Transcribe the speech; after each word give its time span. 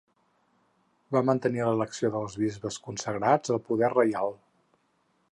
Va 1.15 1.21
mantenir 1.29 1.61
l'elecció 1.67 2.09
dels 2.15 2.37
bisbes 2.43 2.79
consagrats 2.87 3.53
al 3.57 3.61
poder 3.69 3.91
reial. 3.95 4.35